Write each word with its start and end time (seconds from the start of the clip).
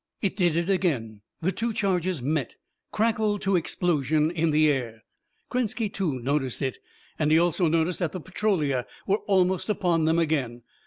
It 0.19 0.35
did 0.35 0.57
it 0.57 0.67
again. 0.67 1.21
The 1.41 1.51
two 1.51 1.73
charges 1.73 2.23
met, 2.23 2.55
crackled 2.91 3.43
to 3.43 3.55
explosion 3.55 4.31
in 4.31 4.49
the 4.49 4.67
air. 4.67 5.03
Krenski, 5.51 5.93
too, 5.93 6.17
noticed 6.17 6.63
it, 6.63 6.79
and 7.19 7.29
he 7.29 7.37
also 7.37 7.67
noticed 7.67 7.99
that 7.99 8.11
the 8.11 8.19
Petrolia 8.19 8.87
were 9.05 9.19
almost 9.27 9.69
upon 9.69 10.05
them 10.05 10.17
again. 10.17 10.63